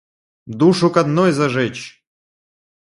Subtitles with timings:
[0.47, 2.03] Душу к одной зажечь!